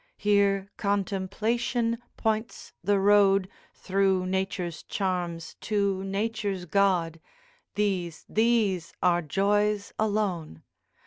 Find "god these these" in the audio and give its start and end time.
6.65-8.93